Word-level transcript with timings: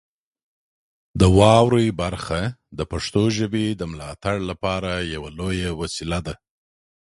د 1.19 1.21
واورئ 1.37 1.87
برخه 2.01 2.41
د 2.77 2.79
پښتو 2.91 3.23
ژبې 3.37 3.65
د 3.75 3.81
ملاتړ 3.91 4.35
لپاره 4.49 4.91
یوه 5.15 5.29
لویه 5.39 5.71
وسیله 5.81 6.19
ده. 6.27 6.35